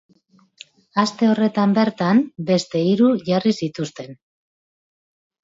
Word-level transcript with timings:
Aste 1.03 1.29
horretan 1.33 1.75
bertan, 1.79 2.23
beste 2.49 2.83
hiru 2.87 3.11
jarri 3.29 3.55
zituzten. 3.61 4.19